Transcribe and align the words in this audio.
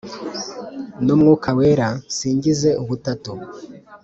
n'umwuka 1.05 1.49
wera, 1.57 1.87
nsingize 2.09 2.69
ubutatu. 2.81 3.31